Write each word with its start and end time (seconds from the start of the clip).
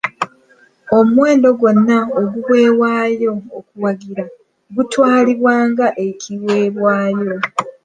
Omuwendo 0.99 1.47
gwonna 1.59 1.97
oguweebwayo 2.21 3.33
okuwagira 3.57 4.23
gutwalibwa 4.75 5.55
nga 5.69 5.87
ekiweebwayo. 6.07 7.35